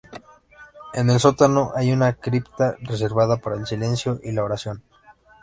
[0.95, 4.81] En el sótano hay una cripta, reservada para el silencio y la oración.